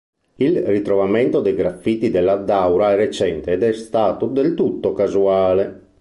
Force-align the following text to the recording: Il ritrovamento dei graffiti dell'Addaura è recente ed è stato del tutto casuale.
Il 0.37 0.63
ritrovamento 0.65 1.41
dei 1.41 1.53
graffiti 1.53 2.09
dell'Addaura 2.09 2.91
è 2.91 2.95
recente 2.95 3.51
ed 3.51 3.61
è 3.61 3.71
stato 3.71 4.25
del 4.25 4.55
tutto 4.55 4.93
casuale. 4.93 5.89